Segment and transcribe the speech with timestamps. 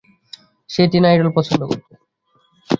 [0.69, 1.93] সে teen idol পছন্দ করতো?